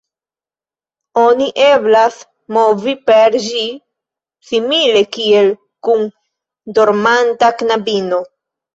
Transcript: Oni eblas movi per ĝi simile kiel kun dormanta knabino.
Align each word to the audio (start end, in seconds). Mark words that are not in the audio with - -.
Oni 1.23 1.49
eblas 1.65 2.17
movi 2.57 2.95
per 3.11 3.39
ĝi 3.45 3.63
simile 4.51 5.07
kiel 5.19 5.55
kun 5.87 6.05
dormanta 6.81 7.57
knabino. 7.63 8.29